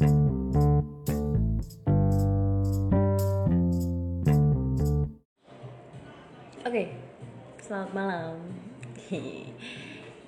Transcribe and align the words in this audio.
Oke, 0.00 0.08
selamat 7.60 7.90
malam. 7.92 8.40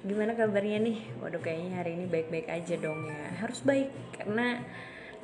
Gimana 0.04 0.37
kabarnya 0.37 0.77
nih? 0.77 1.16
Waduh 1.24 1.40
kayaknya 1.40 1.80
hari 1.80 1.96
ini 1.96 2.04
baik-baik 2.04 2.53
aja 2.53 2.77
dong 2.77 3.08
ya. 3.08 3.32
Harus 3.40 3.64
baik 3.64 3.88
karena 4.12 4.61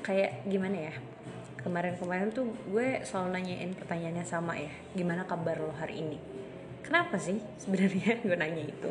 kayak 0.01 0.49
gimana 0.49 0.89
ya? 0.89 0.96
Kemarin-kemarin 1.61 2.33
tuh 2.33 2.49
gue 2.73 3.05
selalu 3.05 3.29
nanyain 3.37 3.77
pertanyaannya 3.77 4.25
sama 4.25 4.57
ya. 4.57 4.73
Gimana 4.96 5.29
kabar 5.29 5.61
lo 5.61 5.77
hari 5.77 6.01
ini? 6.01 6.17
Kenapa 6.80 7.21
sih 7.21 7.37
sebenarnya 7.61 8.17
gue 8.25 8.37
nanya 8.41 8.65
itu? 8.65 8.89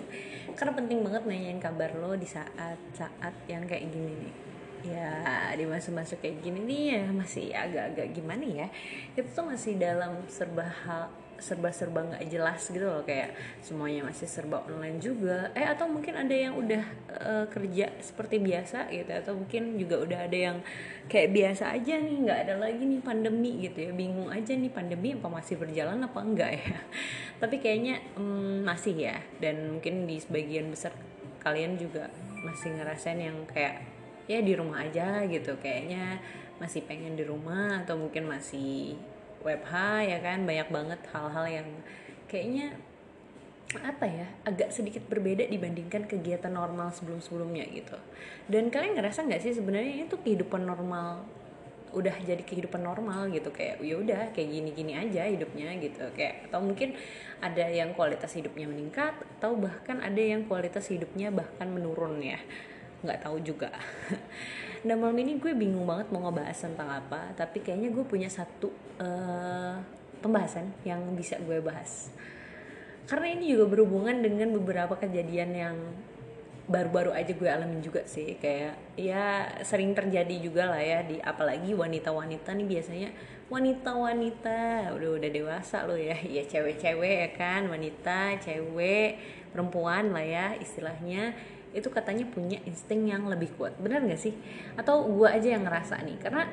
Karena 0.53 0.77
penting 0.77 1.01
banget 1.01 1.25
nanyain 1.25 1.57
kabar 1.57 1.97
lo 1.97 2.13
di 2.13 2.29
saat-saat 2.29 3.49
yang 3.49 3.65
kayak 3.65 3.89
gini 3.89 4.13
nih 4.13 4.46
ya 4.85 5.53
di 5.57 5.65
masa-masa 5.65 6.17
kayak 6.17 6.43
gini 6.43 6.59
nih 6.65 6.81
ya 6.97 7.03
masih 7.09 7.53
agak-agak 7.53 8.07
gimana 8.13 8.45
ya? 8.45 8.67
Itu 9.15 9.29
tuh 9.31 9.45
masih 9.49 9.79
dalam 9.79 10.25
serba 10.29 10.65
hal 10.65 11.09
serba-serba 11.37 12.01
nggak 12.01 12.25
jelas 12.33 12.65
gitu 12.65 12.85
loh 12.85 13.05
kayak 13.05 13.33
semuanya 13.61 14.09
masih 14.09 14.25
serba 14.25 14.65
online 14.65 14.97
juga. 14.97 15.53
Eh 15.53 15.65
atau 15.65 15.85
mungkin 15.85 16.17
ada 16.17 16.33
yang 16.33 16.57
udah 16.57 16.83
uh, 17.13 17.45
kerja 17.49 17.93
seperti 18.01 18.41
biasa 18.41 18.89
gitu 18.89 19.11
atau 19.13 19.33
mungkin 19.37 19.77
juga 19.77 20.01
udah 20.01 20.19
ada 20.25 20.37
yang 20.37 20.57
kayak 21.07 21.29
biasa 21.31 21.77
aja 21.77 21.93
nih 22.01 22.17
nggak 22.25 22.39
ada 22.49 22.55
lagi 22.57 22.83
nih 22.83 23.01
pandemi 23.01 23.51
gitu 23.69 23.79
ya. 23.89 23.91
Bingung 23.93 24.29
aja 24.33 24.53
nih 24.57 24.71
pandemi 24.73 25.13
apa 25.13 25.29
masih 25.29 25.55
berjalan 25.61 26.01
apa 26.01 26.19
enggak 26.19 26.51
ya? 26.57 26.77
Tapi 27.41 27.55
kayaknya 27.61 28.01
um, 28.17 28.65
masih 28.65 28.97
ya. 28.97 29.17
Dan 29.37 29.77
mungkin 29.77 30.09
di 30.09 30.17
sebagian 30.17 30.73
besar 30.73 30.91
kalian 31.45 31.77
juga 31.77 32.09
masih 32.43 32.75
ngerasain 32.75 33.21
yang 33.21 33.37
kayak 33.49 33.96
ya 34.27 34.39
di 34.43 34.53
rumah 34.53 34.83
aja 34.83 35.23
gitu. 35.25 35.55
Kayaknya 35.57 36.19
masih 36.59 36.83
pengen 36.85 37.15
di 37.15 37.23
rumah 37.23 37.81
atau 37.81 37.95
mungkin 37.97 38.27
masih 38.27 38.99
WebH 39.41 39.73
ya 40.05 40.19
kan? 40.19 40.43
Banyak 40.43 40.69
banget 40.69 40.99
hal-hal 41.15 41.45
yang 41.47 41.67
kayaknya 42.27 42.75
apa 43.83 44.07
ya 44.07 44.27
agak 44.47 44.71
sedikit 44.71 45.03
berbeda 45.11 45.43
dibandingkan 45.51 46.07
kegiatan 46.07 46.51
normal 46.51 46.91
sebelum-sebelumnya 46.95 47.67
gitu. 47.71 47.97
Dan 48.47 48.71
kalian 48.71 48.95
ngerasa 48.95 49.27
nggak 49.27 49.41
sih 49.43 49.55
sebenarnya 49.55 50.07
itu 50.07 50.15
kehidupan 50.19 50.63
normal 50.63 51.27
udah 51.95 52.15
jadi 52.23 52.43
kehidupan 52.43 52.83
normal 52.83 53.31
gitu? 53.31 53.51
Kayak 53.51 53.83
ya 53.83 53.95
udah 53.99 54.31
kayak 54.31 54.49
gini-gini 54.51 54.95
aja 54.95 55.27
hidupnya 55.27 55.75
gitu. 55.83 56.03
Kayak 56.15 56.47
atau 56.51 56.63
mungkin 56.63 56.95
ada 57.43 57.65
yang 57.67 57.91
kualitas 57.91 58.31
hidupnya 58.35 58.67
meningkat 58.71 59.15
atau 59.39 59.55
bahkan 59.59 59.99
ada 59.99 60.19
yang 60.19 60.47
kualitas 60.47 60.87
hidupnya 60.87 61.31
bahkan 61.31 61.67
menurun 61.67 62.23
ya 62.23 62.39
nggak 63.05 63.19
tahu 63.25 63.37
juga. 63.41 63.69
Nah 64.85 64.93
malam 64.93 65.17
ini 65.19 65.41
gue 65.41 65.57
bingung 65.57 65.89
banget 65.89 66.13
mau 66.13 66.21
ngebahas 66.29 66.53
tentang 66.53 66.87
apa 66.87 67.33
tapi 67.33 67.65
kayaknya 67.65 67.89
gue 67.89 68.05
punya 68.05 68.29
satu 68.29 68.69
uh, 69.01 69.75
pembahasan 70.21 70.69
yang 70.85 71.01
bisa 71.17 71.35
gue 71.41 71.59
bahas. 71.59 72.13
Karena 73.07 73.31
ini 73.31 73.55
juga 73.55 73.71
berhubungan 73.71 74.19
dengan 74.19 74.51
beberapa 74.51 74.99
kejadian 74.99 75.51
yang 75.55 75.75
baru-baru 76.67 77.15
aja 77.15 77.31
gue 77.31 77.47
alamin 77.47 77.79
juga 77.79 78.03
sih. 78.03 78.35
Kayak 78.37 78.75
ya 78.99 79.47
sering 79.63 79.95
terjadi 79.95 80.35
juga 80.43 80.67
lah 80.67 80.83
ya 80.83 80.99
di 81.07 81.17
apalagi 81.23 81.71
wanita-wanita 81.71 82.51
nih 82.51 82.67
biasanya 82.67 83.09
wanita-wanita 83.47 84.91
udah 84.91 85.09
udah 85.23 85.31
dewasa 85.31 85.87
loh 85.87 85.95
ya. 85.95 86.19
Ya 86.37 86.43
cewek-cewek 86.43 87.15
ya 87.23 87.29
kan 87.39 87.71
wanita 87.71 88.43
cewek 88.43 89.19
perempuan 89.55 90.11
lah 90.11 90.25
ya 90.27 90.47
istilahnya 90.59 91.31
itu 91.77 91.93
katanya 91.93 92.25
punya 92.25 92.57
insting 92.65 93.05
yang 93.05 93.29
lebih 93.29 93.53
kuat. 93.53 93.77
Benar 93.77 94.01
nggak 94.01 94.17
sih? 94.17 94.33
Atau 94.73 95.05
gue 95.05 95.29
aja 95.29 95.53
yang 95.53 95.61
ngerasa 95.61 96.01
nih? 96.01 96.17
Karena 96.17 96.49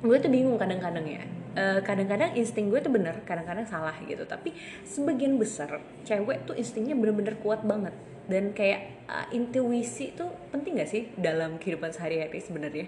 gue 0.00 0.16
tuh 0.16 0.30
bingung 0.32 0.56
kadang-kadang 0.56 1.04
ya. 1.04 1.22
Eh, 1.58 1.80
kadang-kadang 1.82 2.38
insting 2.38 2.70
gue 2.70 2.78
tuh 2.78 2.92
bener 2.94 3.18
kadang-kadang 3.26 3.66
salah 3.66 3.94
gitu. 4.06 4.22
Tapi 4.24 4.54
sebagian 4.86 5.36
besar 5.36 5.82
cewek 6.06 6.46
tuh 6.46 6.54
instingnya 6.54 6.94
bener-bener 6.94 7.36
kuat 7.42 7.66
banget. 7.66 7.92
Dan 8.28 8.52
kayak 8.52 9.08
uh, 9.08 9.26
intuisi 9.32 10.12
tuh 10.12 10.28
penting 10.52 10.76
gak 10.76 10.92
sih 10.92 11.08
dalam 11.16 11.56
kehidupan 11.56 11.90
sehari-hari 11.96 12.44
sebenarnya? 12.44 12.86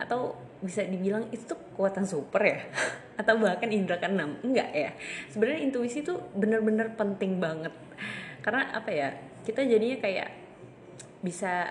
Atau 0.00 0.34
bisa 0.64 0.80
dibilang 0.82 1.28
itu 1.28 1.44
tuh 1.44 1.60
kekuatan 1.60 2.08
super 2.08 2.40
ya? 2.40 2.64
Atau 3.20 3.36
bahkan 3.36 3.68
indra 3.68 4.00
keenam? 4.00 4.40
Enggak 4.40 4.72
ya. 4.72 4.96
Sebenarnya 5.28 5.60
intuisi 5.68 6.00
tuh 6.00 6.24
bener-bener 6.32 6.96
penting 6.96 7.36
banget. 7.36 7.76
Karena 8.40 8.72
apa 8.72 8.90
ya? 8.90 9.12
Kita 9.44 9.60
jadinya 9.60 10.00
kayak 10.00 10.41
bisa 11.22 11.70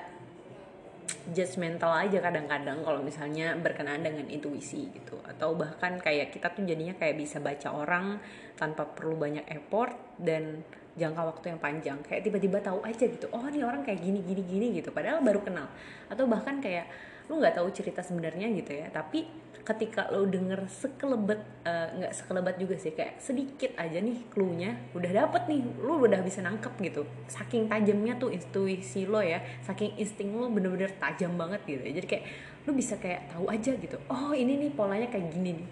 judgmental 1.30 1.94
aja 1.94 2.18
kadang-kadang 2.24 2.82
kalau 2.82 3.04
misalnya 3.04 3.54
berkenaan 3.60 4.02
dengan 4.02 4.26
intuisi 4.32 4.90
gitu. 4.90 5.20
Atau 5.28 5.54
bahkan 5.54 6.02
kayak 6.02 6.34
kita 6.34 6.50
tuh 6.56 6.66
jadinya 6.66 6.98
kayak 6.98 7.20
bisa 7.20 7.38
baca 7.38 7.70
orang 7.76 8.18
tanpa 8.58 8.88
perlu 8.90 9.20
banyak 9.20 9.46
effort 9.52 9.94
dan 10.18 10.66
jangka 10.96 11.22
waktu 11.24 11.46
yang 11.56 11.60
panjang. 11.60 11.98
Kayak 12.04 12.22
tiba-tiba 12.28 12.58
tahu 12.60 12.80
aja 12.84 13.06
gitu 13.08 13.28
oh 13.32 13.44
ini 13.48 13.64
orang 13.64 13.84
kayak 13.84 14.00
gini 14.04 14.20
gini 14.24 14.42
gini 14.44 14.66
gitu. 14.80 14.92
Padahal 14.92 15.24
baru 15.24 15.40
kenal. 15.44 15.68
Atau 16.12 16.28
bahkan 16.28 16.60
kayak 16.60 16.88
lu 17.30 17.40
nggak 17.40 17.56
tahu 17.56 17.68
cerita 17.72 18.04
sebenarnya 18.04 18.52
gitu 18.52 18.72
ya. 18.76 18.92
Tapi 18.92 19.28
ketika 19.62 20.10
lo 20.10 20.26
denger 20.26 20.66
sekelebet 20.66 21.38
eh, 21.70 21.88
nggak 22.02 22.12
uh, 22.12 22.18
sekelebat 22.18 22.56
juga 22.58 22.82
sih 22.82 22.98
kayak 22.98 23.22
sedikit 23.22 23.78
aja 23.78 24.02
nih 24.02 24.26
cluenya 24.34 24.74
udah 24.98 25.12
dapet 25.14 25.46
nih 25.46 25.62
lo 25.78 26.02
udah 26.02 26.18
bisa 26.26 26.42
nangkep 26.42 26.74
gitu. 26.82 27.06
Saking 27.30 27.70
tajamnya 27.70 28.18
tuh 28.18 28.34
intuisi 28.34 29.06
lo 29.06 29.22
ya 29.22 29.38
saking 29.62 30.02
insting 30.02 30.34
lo 30.34 30.50
bener-bener 30.50 30.90
tajam 30.98 31.38
banget 31.38 31.62
gitu 31.70 31.82
ya. 31.88 31.94
Jadi 32.02 32.08
kayak 32.10 32.26
lo 32.66 32.72
bisa 32.74 32.98
kayak 32.98 33.30
tahu 33.30 33.46
aja 33.54 33.72
gitu 33.78 33.98
oh 34.10 34.34
ini 34.34 34.58
nih 34.66 34.70
polanya 34.74 35.08
kayak 35.14 35.30
gini 35.30 35.62
nih. 35.62 35.68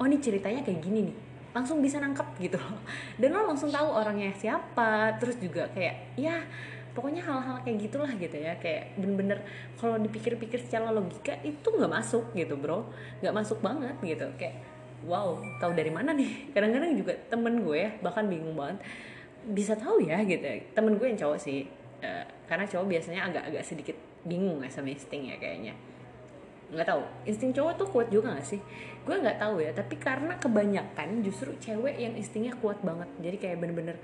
Oh 0.00 0.08
ini 0.08 0.18
ceritanya 0.18 0.64
kayak 0.64 0.80
gini 0.80 1.12
nih 1.12 1.16
langsung 1.54 1.78
bisa 1.78 2.02
nangkep 2.02 2.28
gitu. 2.42 2.58
Loh 2.58 2.82
dan 3.22 3.30
lo 3.32 3.46
langsung 3.46 3.70
tahu 3.70 3.88
orangnya 3.94 4.34
siapa 4.34 5.16
terus 5.22 5.38
juga 5.38 5.70
kayak 5.70 6.18
ya 6.18 6.42
pokoknya 6.94 7.22
hal-hal 7.22 7.62
kayak 7.62 7.78
gitulah 7.88 8.10
gitu 8.18 8.36
ya. 8.36 8.58
Kayak 8.58 8.98
bener-bener 8.98 9.38
kalau 9.78 9.96
dipikir-pikir 10.02 10.60
secara 10.66 10.90
logika 10.90 11.38
itu 11.46 11.64
nggak 11.64 11.88
masuk 11.88 12.34
gitu 12.34 12.58
bro. 12.58 12.90
Nggak 13.22 13.34
masuk 13.34 13.62
banget 13.62 13.94
gitu. 14.02 14.26
Kayak 14.36 14.60
wow 15.06 15.38
tahu 15.62 15.72
dari 15.78 15.94
mana 15.94 16.10
nih? 16.10 16.30
Kadang-kadang 16.54 16.92
juga 16.98 17.14
temen 17.30 17.62
gue 17.62 17.78
ya 17.78 17.90
bahkan 18.02 18.26
bingung 18.26 18.58
banget 18.58 18.82
bisa 19.54 19.78
tahu 19.78 20.02
ya 20.02 20.18
gitu. 20.26 20.42
Ya. 20.42 20.58
temen 20.74 20.98
gue 20.98 21.06
yang 21.06 21.18
cowok 21.22 21.38
sih 21.38 21.70
uh, 22.02 22.26
karena 22.50 22.66
cowok 22.66 22.86
biasanya 22.90 23.30
agak-agak 23.30 23.62
sedikit 23.62 23.96
bingung 24.24 24.58
ya 24.64 24.72
sama 24.72 24.90
insting 24.90 25.30
ya 25.30 25.36
kayaknya 25.36 25.76
nggak 26.72 26.88
tahu. 26.88 27.02
Insting 27.28 27.52
cowok 27.52 27.72
tuh 27.76 27.88
kuat 27.90 28.08
juga 28.08 28.32
gak 28.36 28.46
sih? 28.46 28.60
Gue 29.04 29.16
nggak 29.20 29.36
tahu 29.36 29.60
ya 29.60 29.70
tapi 29.76 30.00
karena 30.00 30.40
kebanyakan 30.40 31.20
justru 31.20 31.52
cewek 31.60 32.00
yang 32.00 32.16
instingnya 32.16 32.56
kuat 32.56 32.80
banget. 32.80 33.08
Jadi 33.20 33.36
kayak 33.36 33.56
bener-bener 33.60 33.96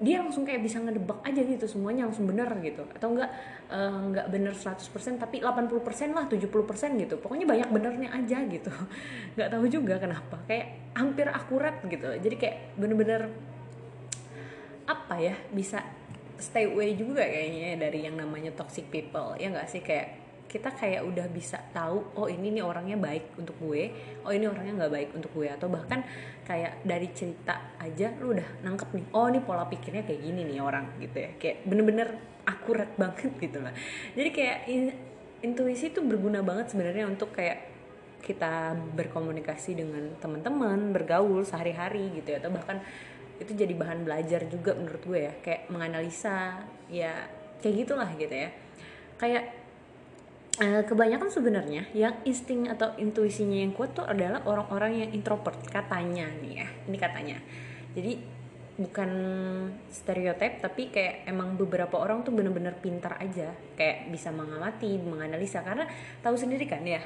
dia 0.00 0.16
langsung 0.24 0.48
kayak 0.48 0.64
bisa 0.64 0.80
ngedebak 0.80 1.20
aja 1.28 1.44
gitu 1.44 1.68
semuanya 1.68 2.08
langsung 2.08 2.24
bener 2.24 2.48
gitu. 2.64 2.88
Atau 2.96 3.12
enggak 3.12 3.30
uh, 3.68 4.00
enggak 4.08 4.26
bener 4.32 4.56
100% 4.56 4.80
tapi 5.20 5.44
80% 5.44 6.16
lah 6.16 6.24
70% 6.24 7.04
gitu. 7.04 7.14
Pokoknya 7.20 7.44
banyak 7.44 7.68
benernya 7.68 8.08
aja 8.16 8.40
gitu. 8.48 8.72
Nggak 9.36 9.48
tahu 9.52 9.64
juga 9.68 10.00
kenapa. 10.00 10.40
Kayak 10.48 10.96
hampir 10.96 11.28
akurat 11.28 11.84
gitu. 11.84 12.08
Jadi 12.16 12.36
kayak 12.40 12.56
bener-bener 12.80 13.28
apa 14.88 15.14
ya 15.20 15.36
bisa 15.52 15.84
stay 16.40 16.66
away 16.66 16.96
juga 16.96 17.22
kayaknya 17.22 17.76
dari 17.76 18.08
yang 18.08 18.16
namanya 18.16 18.56
toxic 18.56 18.88
people. 18.88 19.36
Ya 19.36 19.52
nggak 19.52 19.68
sih? 19.68 19.84
Kayak 19.84 20.19
kita 20.50 20.74
kayak 20.74 21.06
udah 21.06 21.30
bisa 21.30 21.62
tahu 21.70 22.18
oh 22.18 22.26
ini 22.26 22.58
nih 22.58 22.66
orangnya 22.66 22.98
baik 22.98 23.38
untuk 23.38 23.54
gue 23.62 23.94
oh 24.26 24.34
ini 24.34 24.50
orangnya 24.50 24.82
nggak 24.82 24.92
baik 24.92 25.10
untuk 25.14 25.30
gue 25.38 25.46
atau 25.46 25.70
bahkan 25.70 26.02
kayak 26.42 26.82
dari 26.82 27.06
cerita 27.14 27.78
aja 27.78 28.10
lu 28.18 28.34
udah 28.34 28.66
nangkep 28.66 28.90
nih 28.90 29.06
oh 29.14 29.30
ini 29.30 29.38
pola 29.38 29.70
pikirnya 29.70 30.02
kayak 30.02 30.20
gini 30.26 30.42
nih 30.50 30.58
orang 30.58 30.98
gitu 30.98 31.14
ya. 31.14 31.30
Kayak 31.38 31.56
bener-bener 31.62 32.08
akurat 32.42 32.90
banget 33.00 33.30
gitu 33.38 33.58
lah. 33.62 33.70
Jadi 34.18 34.30
kayak 34.34 34.58
in, 34.66 34.82
intuisi 35.46 35.94
itu 35.94 36.02
berguna 36.02 36.42
banget 36.42 36.74
sebenarnya 36.74 37.06
untuk 37.06 37.30
kayak 37.30 37.70
kita 38.20 38.76
berkomunikasi 38.98 39.78
dengan 39.78 40.12
teman-teman 40.20 40.92
bergaul 40.92 41.40
sehari-hari 41.40 42.20
gitu 42.20 42.36
ya 42.36 42.38
atau 42.44 42.52
bahkan 42.52 42.84
itu 43.40 43.56
jadi 43.56 43.72
bahan 43.72 44.04
belajar 44.04 44.44
juga 44.44 44.76
menurut 44.76 45.00
gue 45.00 45.20
ya 45.24 45.32
kayak 45.40 45.72
menganalisa 45.72 46.60
ya 46.92 47.30
kayak 47.62 47.74
gitulah 47.86 48.10
gitu 48.18 48.34
ya. 48.34 48.50
Kayak 49.16 49.59
uh, 50.60 50.82
kebanyakan 50.84 51.32
sebenarnya 51.32 51.88
yang 51.96 52.20
insting 52.28 52.68
atau 52.68 52.92
intuisinya 53.00 53.58
yang 53.64 53.72
kuat 53.72 53.96
tuh 53.96 54.06
adalah 54.06 54.44
orang-orang 54.44 55.06
yang 55.06 55.10
introvert 55.16 55.58
katanya 55.66 56.28
nih 56.44 56.64
ya. 56.64 56.68
Ini 56.86 56.96
katanya. 57.00 57.36
Jadi 57.96 58.12
bukan 58.80 59.10
stereotip 59.92 60.64
tapi 60.64 60.88
kayak 60.88 61.28
emang 61.28 61.52
beberapa 61.58 62.00
orang 62.00 62.24
tuh 62.24 62.36
bener-bener 62.36 62.76
pintar 62.78 63.16
aja. 63.18 63.50
Kayak 63.74 64.12
bisa 64.12 64.28
mengamati 64.30 65.00
menganalisa. 65.00 65.64
Karena 65.64 65.88
tahu 66.20 66.36
sendiri 66.36 66.68
kan 66.68 66.84
ya 66.84 67.00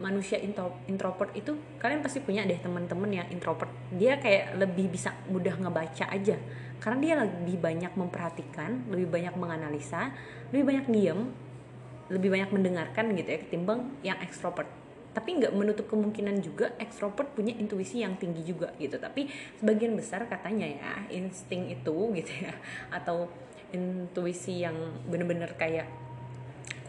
manusia 0.00 0.40
intro, 0.40 0.82
introvert 0.88 1.30
itu 1.36 1.52
kalian 1.78 2.00
pasti 2.00 2.18
punya 2.24 2.42
deh 2.48 2.58
teman-teman 2.58 3.10
yang 3.22 3.28
introvert. 3.28 3.70
Dia 3.92 4.16
kayak 4.18 4.56
lebih 4.56 4.88
bisa 4.88 5.12
mudah 5.28 5.58
ngebaca 5.58 6.08
aja. 6.08 6.38
Karena 6.82 6.98
dia 6.98 7.14
lebih 7.14 7.62
banyak 7.62 7.92
memperhatikan 7.94 8.90
lebih 8.90 9.06
banyak 9.06 9.34
menganalisa 9.38 10.10
lebih 10.50 10.66
banyak 10.66 10.86
diem 10.90 11.20
lebih 12.12 12.28
banyak 12.28 12.52
mendengarkan 12.52 13.16
gitu 13.16 13.28
ya 13.32 13.38
ketimbang 13.40 13.80
yang 14.04 14.20
ekstrovert 14.20 14.68
tapi 15.12 15.36
nggak 15.36 15.52
menutup 15.52 15.86
kemungkinan 15.92 16.40
juga 16.40 16.72
ekstrovert 16.80 17.36
punya 17.36 17.52
intuisi 17.52 18.00
yang 18.00 18.16
tinggi 18.16 18.48
juga 18.48 18.72
gitu. 18.80 18.96
Tapi 18.96 19.28
sebagian 19.60 19.92
besar 19.92 20.24
katanya 20.24 20.64
ya 20.64 20.92
insting 21.12 21.68
itu 21.68 21.96
gitu 22.16 22.32
ya 22.48 22.52
atau 22.96 23.28
intuisi 23.72 24.64
yang 24.64 24.76
bener-bener 25.08 25.52
kayak 25.56 25.88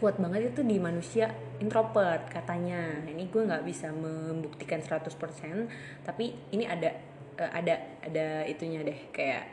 kuat 0.00 0.20
banget 0.20 0.52
itu 0.52 0.64
di 0.64 0.80
manusia 0.80 1.36
introvert 1.60 2.32
katanya. 2.32 3.04
Ini 3.04 3.28
gue 3.28 3.42
nggak 3.44 3.64
bisa 3.68 3.92
membuktikan 3.92 4.80
100% 4.80 5.04
tapi 6.08 6.32
ini 6.56 6.64
ada 6.64 6.96
uh, 7.36 7.52
ada 7.52 8.00
ada 8.00 8.48
itunya 8.48 8.80
deh 8.80 9.12
kayak 9.12 9.52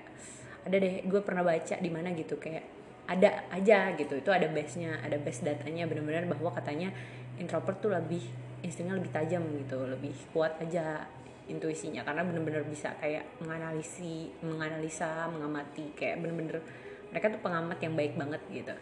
ada 0.63 0.75
deh 0.79 1.03
gue 1.03 1.21
pernah 1.25 1.43
baca 1.43 1.75
di 1.75 1.89
mana 1.91 2.15
gitu 2.15 2.39
kayak 2.39 2.80
ada 3.11 3.43
aja 3.51 3.91
gitu. 3.99 4.23
Itu 4.23 4.31
ada 4.31 4.47
base 4.47 4.79
nya 4.79 4.95
ada 5.03 5.19
base 5.19 5.43
datanya 5.43 5.83
benar-benar 5.91 6.23
bahwa 6.31 6.55
katanya 6.55 6.95
introvert 7.35 7.83
tuh 7.83 7.91
lebih 7.91 8.23
instingnya 8.63 8.95
lebih 8.95 9.11
tajam 9.11 9.43
gitu 9.59 9.83
lebih 9.83 10.15
kuat 10.31 10.55
aja 10.63 11.03
intuisinya. 11.51 12.07
Karena 12.07 12.23
bener-bener 12.23 12.63
bisa 12.63 12.95
kayak 13.03 13.27
menganalisi 13.43 14.31
menganalisa 14.39 15.27
mengamati 15.27 15.91
kayak 15.99 16.23
bener-bener 16.23 16.63
mereka 17.11 17.27
tuh 17.27 17.41
pengamat 17.43 17.77
yang 17.83 17.93
baik 17.99 18.15
banget 18.15 18.41
gitu. 18.47 18.73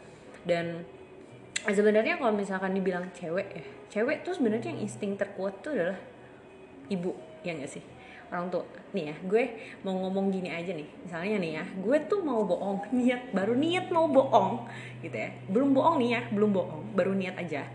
Dan 0.45 0.85
sebenarnya 1.67 2.15
kalau 2.15 2.31
misalkan 2.31 2.71
dibilang 2.71 3.11
cewek 3.11 3.47
ya 3.51 3.63
cewek 3.89 4.21
tuh 4.23 4.37
sebenarnya 4.37 4.71
yang 4.71 4.85
insting 4.85 5.17
terkuat 5.17 5.59
tuh 5.65 5.73
adalah 5.75 5.99
ibu 6.87 7.11
ya 7.41 7.57
gak 7.57 7.67
sih 7.67 7.83
orang 8.29 8.47
tua 8.53 8.65
nih 8.93 9.13
ya 9.13 9.15
gue 9.25 9.43
mau 9.85 9.95
ngomong 10.05 10.29
gini 10.33 10.49
aja 10.49 10.71
nih. 10.73 10.87
Misalnya 11.05 11.37
nih 11.41 11.51
ya 11.61 11.63
gue 11.81 11.97
tuh 12.09 12.21
mau 12.21 12.41
bohong 12.45 12.85
niat 12.97 13.33
baru 13.33 13.53
niat 13.57 13.89
mau 13.89 14.05
bohong 14.09 14.69
gitu 15.01 15.17
ya. 15.17 15.29
Belum 15.49 15.73
bohong 15.73 15.97
nih 16.01 16.09
ya 16.17 16.21
belum 16.33 16.51
bohong 16.53 16.83
baru 16.93 17.13
niat 17.13 17.35
aja. 17.37 17.65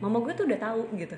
Mama 0.00 0.20
gue 0.24 0.32
tuh 0.36 0.44
udah 0.48 0.60
tahu 0.60 0.82
gitu. 0.96 1.16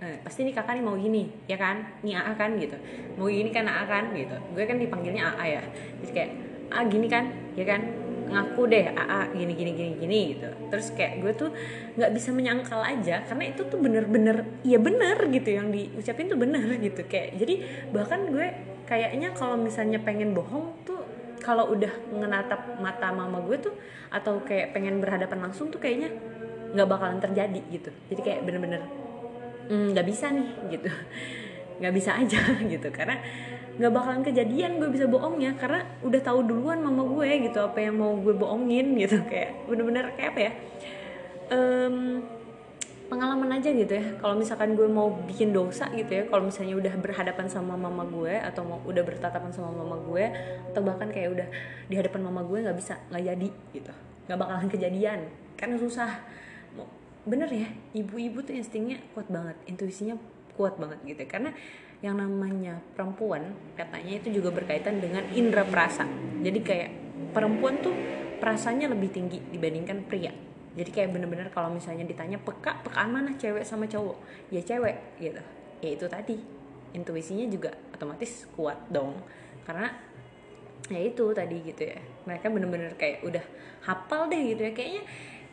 Nah, 0.00 0.16
pasti 0.24 0.48
nih 0.48 0.56
kakak 0.56 0.80
nih 0.80 0.84
mau 0.84 0.96
gini 0.96 1.28
ya 1.44 1.60
kan? 1.60 1.84
Nih 2.00 2.16
AA 2.16 2.32
kan 2.36 2.50
gitu. 2.56 2.76
Mau 3.20 3.28
gini 3.28 3.52
kan 3.52 3.68
AA 3.68 3.84
kan 3.84 4.04
gitu. 4.16 4.36
Gue 4.56 4.64
kan 4.64 4.80
dipanggilnya 4.80 5.36
AA 5.36 5.46
ya. 5.60 5.62
Jadi 6.00 6.12
kayak 6.16 6.30
ah 6.70 6.84
gini 6.86 7.06
kan 7.10 7.28
ya 7.58 7.66
kan 7.66 7.80
ngaku 8.30 8.62
deh 8.70 8.84
AA 8.94 9.20
gini 9.34 9.52
gini 9.58 9.70
gini 9.74 9.92
gini 9.98 10.18
gitu. 10.36 10.48
Terus 10.70 10.86
kayak 10.94 11.12
gue 11.20 11.32
tuh 11.34 11.50
nggak 11.98 12.10
bisa 12.14 12.30
menyangkal 12.30 12.80
aja 12.80 13.26
karena 13.26 13.44
itu 13.50 13.62
tuh 13.66 13.78
bener-bener 13.82 14.46
ya 14.62 14.78
bener 14.78 15.18
gitu 15.28 15.50
yang 15.50 15.68
diucapin 15.74 16.30
tuh 16.30 16.38
bener 16.38 16.64
gitu 16.86 17.02
kayak. 17.04 17.36
Jadi 17.36 17.54
bahkan 17.90 18.30
gue 18.30 18.46
kayaknya 18.86 19.34
kalau 19.34 19.58
misalnya 19.58 19.98
pengen 20.00 20.32
bohong 20.32 20.74
tuh 20.86 21.02
kalau 21.42 21.72
udah 21.72 21.90
ngenatap 22.14 22.78
mata 22.78 23.10
mama 23.10 23.42
gue 23.44 23.56
tuh 23.58 23.74
atau 24.12 24.42
kayak 24.46 24.72
pengen 24.76 25.02
berhadapan 25.02 25.50
langsung 25.50 25.72
tuh 25.72 25.82
kayaknya 25.82 26.14
nggak 26.70 26.86
bakalan 26.86 27.18
terjadi 27.18 27.60
gitu. 27.68 27.90
Jadi 28.14 28.20
kayak 28.22 28.40
bener-bener 28.46 28.82
hmm, 29.70 29.94
nggak 29.94 30.04
-bener, 30.06 30.12
bisa 30.14 30.26
nih 30.30 30.48
gitu 30.78 30.90
nggak 31.80 31.94
bisa 31.96 32.10
aja 32.14 32.40
gitu. 32.72 32.88
Karena 32.92 33.16
nggak 33.80 33.92
bakalan 33.96 34.22
kejadian 34.22 34.78
gue 34.78 34.92
bisa 34.92 35.08
bohongnya. 35.08 35.56
Karena 35.56 35.82
udah 36.04 36.20
tahu 36.20 36.44
duluan 36.44 36.84
mama 36.84 37.02
gue 37.08 37.50
gitu 37.50 37.58
apa 37.64 37.80
yang 37.80 37.96
mau 37.96 38.12
gue 38.20 38.36
bohongin 38.36 38.94
gitu. 39.02 39.18
Kayak 39.24 39.66
bener-bener 39.66 40.12
kayak 40.14 40.30
apa 40.36 40.40
ya? 40.40 40.52
Um, 41.50 42.22
pengalaman 43.10 43.58
aja 43.58 43.74
gitu 43.74 43.90
ya. 43.90 44.06
Kalau 44.22 44.38
misalkan 44.38 44.78
gue 44.78 44.86
mau 44.86 45.10
bikin 45.26 45.50
dosa 45.50 45.90
gitu 45.90 46.08
ya 46.08 46.22
kalau 46.30 46.46
misalnya 46.46 46.78
udah 46.78 46.94
berhadapan 47.02 47.50
sama 47.50 47.74
mama 47.74 48.06
gue 48.06 48.38
atau 48.38 48.62
mau 48.62 48.78
udah 48.86 49.02
bertatapan 49.02 49.50
sama 49.50 49.74
mama 49.74 49.98
gue 50.06 50.24
atau 50.70 50.80
bahkan 50.86 51.10
kayak 51.10 51.28
udah 51.34 51.48
di 51.90 51.94
hadapan 51.98 52.30
mama 52.30 52.46
gue 52.46 52.62
nggak 52.62 52.78
bisa 52.78 52.94
nggak 53.10 53.24
jadi 53.34 53.48
gitu. 53.74 53.92
Nggak 54.30 54.38
bakalan 54.38 54.68
kejadian. 54.70 55.20
Karena 55.58 55.76
susah. 55.76 56.22
Bener 57.26 57.50
ya 57.52 57.68
ibu-ibu 57.92 58.40
tuh 58.46 58.54
instingnya 58.54 59.02
kuat 59.12 59.26
banget. 59.26 59.58
Intuisinya 59.66 60.14
kuat 60.60 60.76
banget 60.76 61.00
gitu. 61.08 61.24
Karena 61.24 61.56
yang 62.04 62.20
namanya 62.20 62.76
perempuan 62.92 63.56
katanya 63.80 64.20
itu 64.20 64.28
juga 64.28 64.52
berkaitan 64.52 65.00
dengan 65.00 65.24
indera 65.32 65.64
perasa. 65.64 66.04
Jadi 66.44 66.60
kayak 66.60 66.90
perempuan 67.32 67.80
tuh 67.80 67.96
perasanya 68.36 68.92
lebih 68.92 69.08
tinggi 69.08 69.40
dibandingkan 69.48 70.04
pria. 70.04 70.32
Jadi 70.76 70.90
kayak 70.92 71.16
bener-bener 71.16 71.48
kalau 71.48 71.72
misalnya 71.72 72.04
ditanya 72.04 72.36
peka 72.36 72.84
pekaan 72.84 73.08
mana 73.08 73.32
cewek 73.40 73.64
sama 73.64 73.88
cowok? 73.88 74.20
Ya 74.52 74.60
cewek 74.60 75.16
gitu. 75.16 75.40
Ya 75.80 75.90
itu 75.96 76.06
tadi. 76.12 76.36
Intuisinya 76.92 77.48
juga 77.48 77.72
otomatis 77.96 78.44
kuat 78.52 78.76
dong. 78.92 79.16
Karena 79.64 79.88
ya 80.92 81.00
itu 81.00 81.24
tadi 81.32 81.56
gitu 81.64 81.88
ya. 81.88 81.98
Mereka 82.28 82.52
bener-bener 82.52 82.92
kayak 83.00 83.24
udah 83.24 83.44
hafal 83.88 84.28
deh 84.28 84.40
gitu 84.52 84.62
ya. 84.68 84.72
Kayaknya 84.76 85.02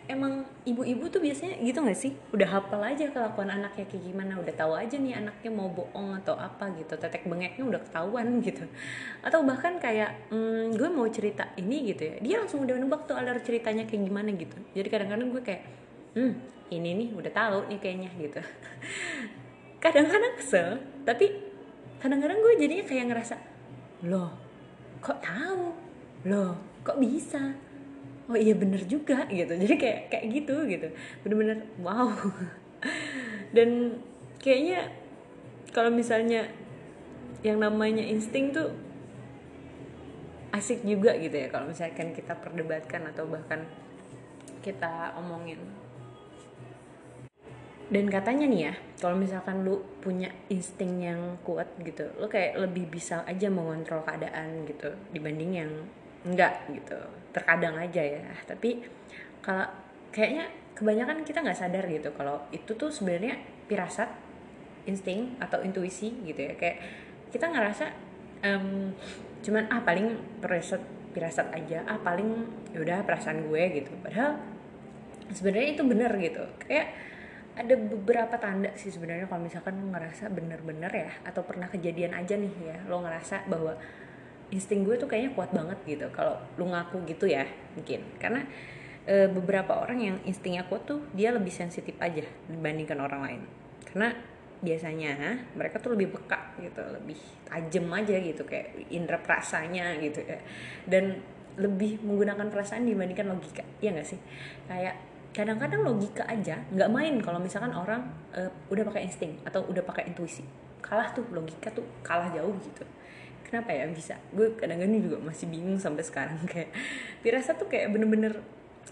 emang 0.07 0.47
ibu-ibu 0.63 1.11
tuh 1.11 1.19
biasanya 1.19 1.59
gitu 1.59 1.83
gak 1.83 1.99
sih? 1.99 2.11
Udah 2.31 2.47
hafal 2.47 2.79
aja 2.79 3.11
kelakuan 3.11 3.51
anaknya 3.51 3.85
kayak 3.87 4.03
gimana 4.07 4.39
udah 4.39 4.55
tahu 4.55 4.73
aja 4.79 4.95
nih 4.95 5.19
anaknya 5.19 5.51
mau 5.51 5.67
bohong 5.67 6.15
atau 6.23 6.39
apa 6.39 6.71
gitu 6.79 6.95
tetek 6.95 7.27
bengeknya 7.27 7.63
udah 7.67 7.81
ketahuan 7.83 8.27
gitu. 8.47 8.63
Atau 9.21 9.43
bahkan 9.43 9.77
kayak 9.77 10.31
hmm, 10.31 10.79
gue 10.79 10.89
mau 10.89 11.05
cerita 11.11 11.51
ini 11.59 11.91
gitu 11.91 12.03
ya. 12.07 12.15
Dia 12.23 12.35
langsung 12.43 12.63
udah 12.63 12.75
nebak 12.79 13.05
tuh 13.05 13.19
alur 13.19 13.37
ceritanya 13.43 13.83
kayak 13.83 14.01
gimana 14.07 14.31
gitu. 14.33 14.57
Jadi 14.73 14.87
kadang-kadang 14.87 15.27
gue 15.29 15.41
kayak 15.43 15.63
hmm 16.15 16.33
ini 16.67 16.89
nih 17.03 17.09
udah 17.15 17.31
tahu 17.31 17.59
nih 17.71 17.79
kayaknya 17.79 18.09
gitu. 18.19 18.41
Kadang-kadang 19.83 20.33
kesel 20.35 20.69
tapi 21.07 21.31
kadang-kadang 22.01 22.41
gue 22.43 22.53
jadinya 22.59 22.83
kayak 22.83 23.05
ngerasa 23.13 23.35
loh 24.09 24.33
kok 24.99 25.21
tahu? 25.21 25.71
Loh 26.27 26.53
kok 26.83 26.97
bisa 26.99 27.55
oh 28.27 28.37
iya 28.37 28.53
bener 28.53 28.83
juga 28.85 29.25
gitu. 29.31 29.53
Jadi 29.55 29.75
kayak 29.79 29.99
kayak 30.11 30.25
gitu 30.31 30.55
gitu. 30.67 30.87
Bener-bener 31.23 31.63
wow. 31.79 32.11
Dan 33.55 33.99
kayaknya 34.43 34.91
kalau 35.71 35.91
misalnya 35.91 36.51
yang 37.41 37.61
namanya 37.61 38.03
insting 38.03 38.51
tuh 38.51 38.71
asik 40.51 40.83
juga 40.83 41.15
gitu 41.15 41.35
ya. 41.35 41.47
Kalau 41.47 41.71
misalkan 41.71 42.11
kita 42.11 42.35
perdebatkan 42.37 43.07
atau 43.11 43.27
bahkan 43.27 43.63
kita 44.59 45.15
omongin. 45.15 45.59
Dan 47.87 48.11
katanya 48.11 48.43
nih 48.51 48.61
ya 48.67 48.73
kalau 48.99 49.15
misalkan 49.15 49.61
lu 49.61 49.79
punya 50.01 50.33
insting 50.49 51.05
yang 51.05 51.37
kuat 51.45 51.69
gitu 51.79 52.09
lu 52.17 52.25
kayak 52.25 52.57
lebih 52.57 52.89
bisa 52.89 53.21
aja 53.23 53.47
mengontrol 53.47 54.01
keadaan 54.01 54.65
gitu 54.65 54.89
dibanding 55.13 55.51
yang 55.53 55.71
enggak 56.25 56.65
gitu. 56.71 56.97
Terkadang 57.35 57.77
aja 57.77 58.01
ya. 58.01 58.23
Tapi 58.47 58.81
kalau 59.43 59.67
kayaknya 60.09 60.49
kebanyakan 60.77 61.25
kita 61.25 61.41
nggak 61.41 61.57
sadar 61.57 61.85
gitu 61.89 62.13
kalau 62.13 62.37
itu 62.53 62.69
tuh 62.77 62.93
sebenarnya 62.93 63.37
pirasat 63.65 64.09
insting 64.87 65.35
atau 65.37 65.61
intuisi 65.61 66.13
gitu 66.25 66.39
ya. 66.41 66.53
Kayak 66.55 66.77
kita 67.29 67.51
ngerasa 67.51 67.85
um, 68.47 68.95
cuman 69.43 69.69
ah 69.69 69.81
paling 69.83 70.17
pirasat 70.41 70.81
pirasat 71.13 71.53
aja. 71.53 71.83
Ah 71.85 71.99
paling 72.01 72.47
yaudah 72.73 73.03
perasaan 73.03 73.45
gue 73.45 73.63
gitu. 73.83 73.91
Padahal 74.01 74.39
sebenarnya 75.33 75.69
itu 75.75 75.83
bener 75.83 76.11
gitu. 76.17 76.43
Kayak 76.63 76.93
ada 77.57 77.73
beberapa 77.73 78.37
tanda 78.37 78.69
sih 78.77 78.93
sebenarnya 78.93 79.25
kalau 79.25 79.41
misalkan 79.41 79.81
lo 79.81 79.89
ngerasa 79.89 80.29
bener-bener 80.29 80.93
ya 80.93 81.11
atau 81.25 81.41
pernah 81.41 81.65
kejadian 81.65 82.13
aja 82.13 82.37
nih 82.37 82.53
ya. 82.61 82.77
Lo 82.85 83.01
ngerasa 83.01 83.49
bahwa 83.49 83.73
insting 84.51 84.87
gue 84.87 84.95
tuh 84.95 85.07
kayaknya 85.09 85.31
kuat 85.35 85.51
banget 85.51 85.79
gitu. 85.83 86.07
Kalau 86.15 86.39
lu 86.55 86.71
ngaku 86.71 87.03
gitu 87.07 87.27
ya 87.27 87.43
mungkin. 87.75 88.01
Karena 88.19 88.41
e, 89.03 89.27
beberapa 89.27 89.83
orang 89.83 89.99
yang 89.99 90.17
instingnya 90.23 90.63
kuat 90.67 90.87
tuh 90.87 91.03
dia 91.11 91.35
lebih 91.35 91.51
sensitif 91.51 91.95
aja 91.99 92.23
dibandingkan 92.47 92.99
orang 93.03 93.21
lain. 93.23 93.41
Karena 93.83 94.15
biasanya 94.57 95.37
mereka 95.53 95.77
tuh 95.77 95.93
lebih 95.93 96.17
peka 96.17 96.57
gitu 96.57 96.81
lebih 96.89 97.19
tajam 97.45 97.85
aja 97.93 98.15
gitu 98.17 98.41
kayak 98.41 98.89
indera 98.89 99.19
perasanya 99.19 99.99
gitu 99.99 100.23
ya. 100.23 100.39
Dan 100.87 101.19
lebih 101.57 102.01
menggunakan 102.05 102.47
perasaan 102.53 102.85
dibandingkan 102.85 103.27
logika 103.33 103.65
ya 103.83 103.91
nggak 103.91 104.07
sih? 104.07 104.19
Kayak 104.69 104.95
kadang-kadang 105.35 105.85
logika 105.85 106.25
aja 106.25 106.65
nggak 106.73 106.89
main 106.89 107.21
kalau 107.21 107.37
misalkan 107.37 107.69
orang 107.69 108.09
uh, 108.33 108.49
udah 108.73 108.81
pakai 108.89 109.05
insting 109.05 109.37
atau 109.43 109.65
udah 109.67 109.83
pakai 109.83 110.09
intuisi. 110.09 110.45
Kalah 110.81 111.11
tuh 111.11 111.25
logika 111.33 111.67
tuh 111.73 111.83
kalah 111.99 112.31
jauh 112.31 112.55
gitu 112.63 112.85
kenapa 113.47 113.71
ya? 113.71 113.87
Bisa. 113.87 114.19
Gue 114.35 114.51
kadang-kadang 114.59 114.99
juga 114.99 115.17
masih 115.23 115.47
bingung 115.47 115.79
sampai 115.79 116.03
sekarang. 116.03 116.37
Kayak 116.51 116.75
pirasa 117.23 117.55
tuh 117.55 117.71
kayak 117.71 117.95
bener-bener 117.95 118.43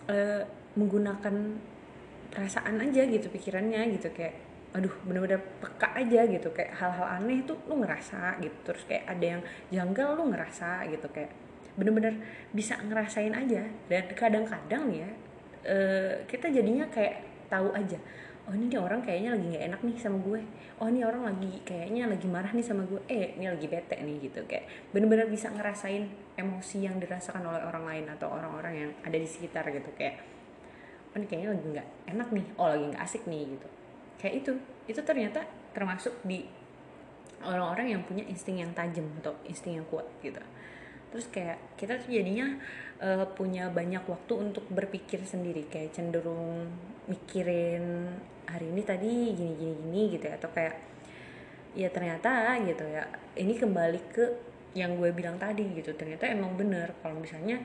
uh, 0.08 0.44
menggunakan 0.80 1.36
perasaan 2.32 2.80
aja 2.80 3.04
gitu 3.06 3.28
pikirannya 3.28 4.00
gitu. 4.00 4.10
Kayak 4.16 4.40
aduh 4.76 4.92
bener-bener 5.04 5.44
peka 5.60 5.92
aja 5.94 6.24
gitu. 6.28 6.48
Kayak 6.56 6.72
hal-hal 6.80 7.08
aneh 7.22 7.44
tuh 7.44 7.60
lu 7.68 7.84
ngerasa 7.84 8.40
gitu. 8.40 8.58
Terus 8.72 8.84
kayak 8.88 9.04
ada 9.12 9.26
yang 9.38 9.42
janggal 9.70 10.16
lu 10.16 10.24
ngerasa 10.32 10.88
gitu. 10.88 11.08
Kayak 11.12 11.32
bener-bener 11.76 12.24
bisa 12.56 12.80
ngerasain 12.80 13.36
aja. 13.36 13.68
Dan 13.92 14.04
kadang-kadang 14.16 14.90
ya 14.96 15.10
uh, 15.68 16.24
kita 16.26 16.48
jadinya 16.50 16.88
kayak 16.88 17.24
tahu 17.52 17.70
aja 17.78 18.00
oh 18.46 18.54
ini 18.54 18.70
dia 18.70 18.78
orang 18.78 19.02
kayaknya 19.02 19.34
lagi 19.34 19.46
nggak 19.50 19.66
enak 19.74 19.82
nih 19.82 19.96
sama 19.98 20.18
gue. 20.22 20.42
Oh 20.78 20.86
ini 20.86 21.02
orang 21.02 21.24
lagi 21.26 21.52
kayaknya 21.66 22.06
lagi 22.06 22.28
marah 22.30 22.52
nih 22.54 22.66
sama 22.66 22.86
gue. 22.86 23.02
Eh 23.10 23.34
ini 23.34 23.50
lagi 23.50 23.66
bete 23.66 23.98
nih 23.98 24.16
gitu. 24.22 24.40
Kayak 24.46 24.70
bener-bener 24.94 25.26
bisa 25.26 25.50
ngerasain 25.50 26.06
emosi 26.38 26.78
yang 26.86 27.02
dirasakan 27.02 27.42
oleh 27.42 27.66
orang 27.66 27.84
lain 27.90 28.06
atau 28.14 28.30
orang-orang 28.30 28.74
yang 28.78 28.92
ada 29.02 29.18
di 29.18 29.26
sekitar 29.26 29.66
gitu. 29.74 29.90
Kayak 29.98 30.22
oh 31.14 31.18
ini 31.18 31.26
kayaknya 31.26 31.50
lagi 31.58 31.66
nggak 31.74 31.88
enak 32.14 32.28
nih. 32.30 32.46
Oh 32.62 32.68
lagi 32.70 32.86
nggak 32.94 33.02
asik 33.02 33.24
nih 33.26 33.42
gitu. 33.58 33.68
Kayak 34.22 34.34
itu. 34.46 34.52
Itu 34.86 35.02
ternyata 35.02 35.42
termasuk 35.74 36.14
di 36.22 36.46
orang-orang 37.42 37.98
yang 37.98 38.02
punya 38.06 38.22
insting 38.30 38.62
yang 38.62 38.70
tajam 38.78 39.10
atau 39.26 39.34
insting 39.50 39.82
yang 39.82 39.88
kuat 39.90 40.06
gitu. 40.22 40.42
Terus 41.10 41.26
kayak 41.34 41.58
kita 41.80 41.98
tuh 41.98 42.14
jadinya 42.14 42.60
uh, 43.02 43.26
punya 43.34 43.74
banyak 43.74 44.06
waktu 44.06 44.34
untuk 44.38 44.70
berpikir 44.70 45.26
sendiri. 45.26 45.66
Kayak 45.66 45.98
cenderung 45.98 46.70
mikirin 47.10 48.14
hari 48.50 48.70
ini 48.70 48.82
tadi 48.86 49.34
gini 49.34 49.54
gini 49.58 49.74
gini 49.86 50.02
gitu 50.16 50.26
ya. 50.26 50.36
Atau 50.38 50.50
kayak 50.54 50.76
ya 51.76 51.92
ternyata 51.92 52.56
gitu 52.64 52.88
ya 52.88 53.04
ini 53.36 53.60
kembali 53.60 54.00
ke 54.12 54.26
yang 54.76 54.96
gue 55.00 55.12
bilang 55.12 55.40
tadi 55.40 55.64
gitu. 55.76 55.96
Ternyata 55.96 56.28
emang 56.28 56.56
bener 56.56 56.96
kalau 57.00 57.20
misalnya 57.20 57.60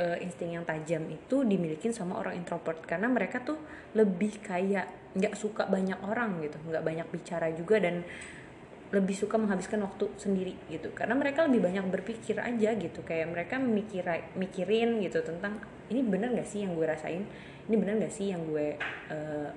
uh, 0.00 0.16
insting 0.20 0.56
yang 0.56 0.64
tajam 0.64 1.04
itu 1.08 1.44
dimiliki 1.44 1.92
sama 1.92 2.18
orang 2.20 2.38
introvert. 2.38 2.82
Karena 2.84 3.08
mereka 3.10 3.40
tuh 3.44 3.58
lebih 3.96 4.40
kayak 4.40 5.14
nggak 5.14 5.34
suka 5.38 5.70
banyak 5.70 6.00
orang 6.02 6.42
gitu 6.42 6.58
nggak 6.66 6.82
banyak 6.82 7.06
bicara 7.06 7.54
juga 7.54 7.78
dan 7.78 8.02
lebih 8.94 9.16
suka 9.18 9.34
menghabiskan 9.34 9.82
waktu 9.82 10.06
sendiri 10.14 10.54
gitu. 10.70 10.94
Karena 10.94 11.18
mereka 11.18 11.42
lebih 11.50 11.66
banyak 11.66 11.84
berpikir 11.90 12.38
aja 12.38 12.70
gitu. 12.78 13.02
Kayak 13.02 13.34
mereka 13.34 13.58
mikir 13.58 14.06
mikirin 14.38 15.02
gitu 15.02 15.18
tentang 15.26 15.58
ini 15.90 16.00
bener 16.06 16.30
gak 16.32 16.46
sih 16.46 16.62
yang 16.62 16.78
gue 16.78 16.86
rasain? 16.86 17.26
Ini 17.66 17.74
bener 17.74 17.98
gak 18.06 18.14
sih 18.14 18.30
yang 18.30 18.46
gue 18.46 18.78
uh, 19.10 19.50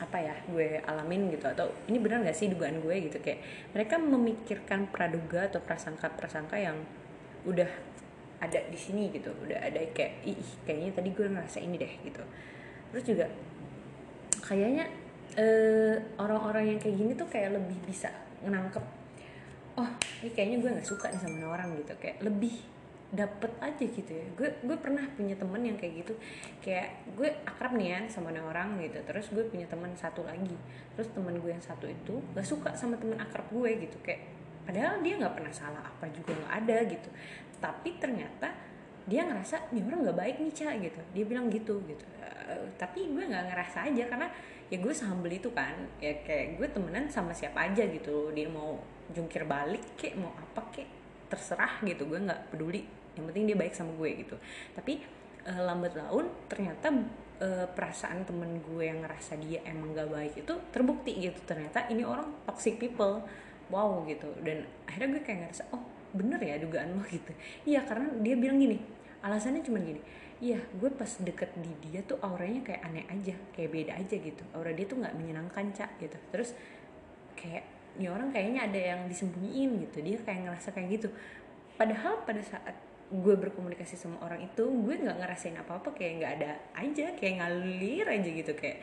apa 0.00 0.16
ya 0.16 0.34
gue 0.48 0.80
alamin 0.88 1.28
gitu 1.28 1.44
atau 1.44 1.68
ini 1.92 2.00
bener 2.00 2.24
gak 2.24 2.32
sih 2.32 2.48
dugaan 2.48 2.80
gue 2.80 2.96
gitu 3.12 3.20
kayak 3.20 3.44
mereka 3.76 4.00
memikirkan 4.00 4.88
praduga 4.88 5.52
atau 5.52 5.60
prasangka 5.60 6.08
prasangka 6.16 6.56
yang 6.56 6.80
udah 7.44 7.68
ada 8.40 8.60
di 8.72 8.78
sini 8.80 9.12
gitu 9.12 9.28
udah 9.44 9.60
ada 9.60 9.84
kayak 9.92 10.24
ih 10.24 10.50
kayaknya 10.64 10.96
tadi 10.96 11.12
gue 11.12 11.26
ngerasa 11.28 11.60
ini 11.60 11.76
deh 11.76 11.92
gitu. 12.08 12.24
Terus 12.90 13.04
juga 13.04 13.26
kayaknya 14.40 14.88
uh, 15.36 15.96
orang-orang 16.18 16.74
yang 16.74 16.78
kayak 16.80 16.96
gini 16.96 17.12
tuh 17.14 17.28
kayak 17.28 17.54
lebih 17.54 17.76
bisa 17.84 18.08
nangkep 18.40 18.82
oh 19.78 19.88
ini 20.24 20.30
kayaknya 20.32 20.56
gue 20.60 20.70
nggak 20.76 20.88
suka 20.88 21.06
nih 21.12 21.20
sama 21.20 21.48
orang 21.52 21.76
gitu 21.78 21.94
kayak 22.00 22.18
lebih 22.24 22.54
dapet 23.10 23.50
aja 23.58 23.84
gitu 23.84 24.10
ya. 24.10 24.26
Gue 24.38 24.48
gue 24.62 24.76
pernah 24.78 25.02
punya 25.18 25.34
temen 25.34 25.62
yang 25.66 25.74
kayak 25.74 26.06
gitu. 26.06 26.14
Kayak 26.62 27.02
gue 27.18 27.28
akrab 27.42 27.74
nih 27.74 27.88
ya 27.90 28.00
sama 28.06 28.30
orang 28.30 28.78
gitu. 28.78 29.02
Terus 29.02 29.26
gue 29.34 29.44
punya 29.50 29.66
teman 29.66 29.90
satu 29.98 30.22
lagi. 30.22 30.54
Terus 30.94 31.10
temen 31.10 31.34
gue 31.42 31.50
yang 31.50 31.62
satu 31.62 31.90
itu 31.90 32.22
gak 32.34 32.46
suka 32.46 32.70
sama 32.78 32.94
temen 32.96 33.18
akrab 33.18 33.50
gue 33.50 33.70
gitu. 33.82 33.98
Kayak 34.06 34.30
padahal 34.62 35.02
dia 35.02 35.18
nggak 35.18 35.34
pernah 35.34 35.50
salah 35.50 35.82
apa 35.82 36.06
juga 36.14 36.38
nggak 36.38 36.54
ada 36.62 36.76
gitu. 36.86 37.08
Tapi 37.58 37.88
ternyata 37.98 38.48
dia 39.10 39.26
ngerasa 39.26 39.74
nih 39.74 39.82
orang 39.82 40.00
nggak 40.06 40.18
baik 40.22 40.36
nih 40.38 40.52
cak 40.54 40.74
gitu. 40.78 41.00
Dia 41.10 41.24
bilang 41.26 41.46
gitu 41.50 41.82
gitu. 41.90 42.04
Uh, 42.22 42.70
tapi 42.78 43.10
gue 43.10 43.24
nggak 43.26 43.50
ngerasa 43.50 43.90
aja 43.90 44.04
karena 44.06 44.28
ya 44.70 44.78
gue 44.78 44.94
sehumble 44.94 45.34
itu 45.34 45.50
kan. 45.50 45.74
Ya 45.98 46.14
kayak 46.22 46.62
gue 46.62 46.68
temenan 46.70 47.10
sama 47.10 47.34
siapa 47.34 47.66
aja 47.66 47.82
gitu. 47.90 48.30
Dia 48.30 48.46
mau 48.46 48.78
jungkir 49.10 49.42
balik 49.42 49.98
kek 49.98 50.14
mau 50.14 50.30
apa 50.30 50.62
kek 50.70 50.86
terserah 51.26 51.82
gitu. 51.82 52.06
Gue 52.06 52.22
nggak 52.22 52.54
peduli 52.54 52.99
yang 53.18 53.24
penting 53.26 53.44
dia 53.50 53.56
baik 53.58 53.74
sama 53.74 53.92
gue 53.96 54.10
gitu. 54.26 54.36
Tapi 54.76 55.02
uh, 55.46 55.60
lambat 55.66 55.96
laun 55.98 56.30
ternyata 56.46 56.92
uh, 57.40 57.66
perasaan 57.72 58.22
temen 58.28 58.60
gue 58.62 58.84
yang 58.86 59.02
ngerasa 59.02 59.40
dia 59.40 59.64
emang 59.66 59.96
gak 59.96 60.10
baik 60.10 60.34
itu 60.38 60.54
terbukti 60.70 61.12
gitu. 61.18 61.40
Ternyata 61.46 61.88
ini 61.90 62.06
orang 62.06 62.46
toxic 62.46 62.78
people. 62.78 63.24
Wow 63.70 64.02
gitu. 64.06 64.26
Dan 64.42 64.66
akhirnya 64.86 65.18
gue 65.18 65.22
kayak 65.22 65.38
ngerasa 65.46 65.62
oh 65.74 65.82
bener 66.10 66.42
ya 66.42 66.58
dugaan 66.58 66.98
lo 66.98 67.04
gitu. 67.14 67.32
Iya 67.66 67.86
karena 67.86 68.10
dia 68.18 68.34
bilang 68.34 68.58
gini 68.58 68.78
alasannya 69.20 69.62
cuma 69.64 69.78
gini. 69.80 70.00
Iya 70.40 70.56
gue 70.80 70.90
pas 70.96 71.08
deket 71.20 71.52
di 71.60 71.72
dia 71.84 72.00
tuh 72.00 72.16
auranya 72.24 72.64
kayak 72.64 72.80
aneh 72.88 73.04
aja 73.12 73.36
kayak 73.52 73.70
beda 73.70 73.92
aja 74.00 74.16
gitu. 74.16 74.42
Aura 74.56 74.72
dia 74.72 74.86
tuh 74.88 74.96
nggak 75.00 75.14
menyenangkan 75.16 75.70
cak 75.76 76.00
gitu. 76.00 76.16
Terus 76.32 76.56
kayak 77.36 77.64
ini 78.00 78.08
orang 78.08 78.32
kayaknya 78.32 78.60
ada 78.64 78.80
yang 78.96 79.00
disembunyiin 79.06 79.70
gitu. 79.84 80.00
Dia 80.00 80.16
kayak 80.24 80.40
ngerasa 80.48 80.68
kayak 80.72 80.88
gitu. 80.96 81.08
Padahal 81.76 82.24
pada 82.24 82.40
saat 82.40 82.76
gue 83.10 83.34
berkomunikasi 83.34 83.98
sama 83.98 84.22
orang 84.22 84.46
itu 84.46 84.62
gue 84.62 84.94
nggak 84.94 85.18
ngerasain 85.18 85.58
apa 85.58 85.82
apa 85.82 85.90
kayak 85.90 86.12
nggak 86.22 86.32
ada 86.38 86.52
aja 86.78 87.06
kayak 87.18 87.42
ngalir 87.42 88.06
aja 88.06 88.28
gitu 88.30 88.52
kayak 88.54 88.78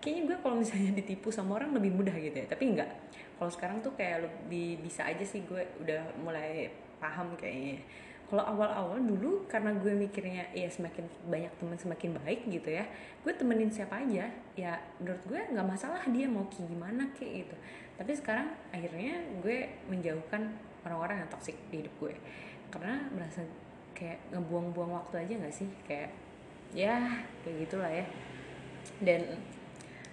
kayaknya 0.00 0.22
gue 0.32 0.36
kalau 0.38 0.56
misalnya 0.60 0.92
ditipu 0.96 1.28
sama 1.32 1.60
orang 1.60 1.74
lebih 1.76 1.92
mudah 1.92 2.14
gitu 2.16 2.36
ya. 2.36 2.46
Tapi 2.48 2.64
nggak. 2.76 2.90
Kalau 3.36 3.50
sekarang 3.52 3.82
tuh 3.84 3.92
kayak 3.98 4.24
lebih 4.24 4.80
bisa 4.80 5.04
aja 5.04 5.24
sih 5.24 5.44
gue 5.44 5.62
udah 5.82 6.02
mulai 6.22 6.72
paham 7.02 7.36
kayaknya. 7.36 7.82
Kalau 8.26 8.42
awal-awal 8.42 8.98
dulu 8.98 9.46
karena 9.46 9.70
gue 9.78 9.94
mikirnya 9.94 10.50
ya 10.50 10.66
semakin 10.66 11.06
banyak 11.30 11.52
teman 11.62 11.78
semakin 11.78 12.10
baik 12.18 12.42
gitu 12.50 12.74
ya 12.74 12.82
gue 13.22 13.30
temenin 13.30 13.70
siapa 13.70 14.02
aja 14.02 14.26
ya 14.58 14.82
menurut 14.98 15.22
gue 15.30 15.40
nggak 15.54 15.62
masalah 15.62 16.02
dia 16.10 16.26
mau 16.26 16.42
kayak 16.50 16.66
gimana 16.66 17.06
kayak 17.14 17.46
gitu. 17.46 17.56
Tapi 17.94 18.12
sekarang 18.18 18.50
akhirnya 18.74 19.22
gue 19.38 19.70
menjauhkan 19.86 20.42
orang-orang 20.82 21.22
yang 21.22 21.30
toksik 21.30 21.54
di 21.70 21.86
hidup 21.86 21.94
gue 22.02 22.14
karena 22.72 23.06
merasa 23.12 23.42
kayak 23.96 24.20
ngebuang-buang 24.34 24.92
waktu 24.92 25.24
aja 25.24 25.34
nggak 25.40 25.54
sih? 25.54 25.68
Kayak 25.88 26.10
ya 26.74 27.22
kayak 27.42 27.56
gitulah 27.66 27.90
ya. 27.90 28.06
Dan 29.02 29.40